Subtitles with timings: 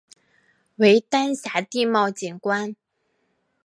[0.77, 2.75] 为丹霞地貌景观。